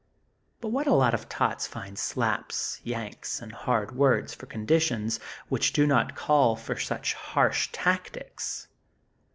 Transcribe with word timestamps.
But 0.61 0.69
what 0.69 0.87
a 0.87 0.95
lot 0.95 1.13
of 1.13 1.29
tots 1.29 1.67
find 1.67 1.95
slaps, 1.95 2.81
yanks 2.83 3.39
and 3.39 3.51
hard 3.51 3.95
words 3.95 4.33
for 4.33 4.47
conditions 4.47 5.19
which 5.47 5.73
do 5.73 5.85
not 5.85 6.15
call 6.15 6.55
for 6.55 6.75
such 6.75 7.13
harsh 7.13 7.69
tactics! 7.71 8.67